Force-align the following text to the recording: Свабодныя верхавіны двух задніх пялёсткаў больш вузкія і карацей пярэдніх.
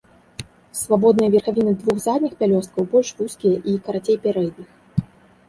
Свабодныя 0.79 1.31
верхавіны 1.35 1.73
двух 1.81 1.97
задніх 2.07 2.33
пялёсткаў 2.41 2.83
больш 2.95 3.09
вузкія 3.21 3.57
і 3.75 3.77
карацей 3.85 4.17
пярэдніх. 4.27 4.69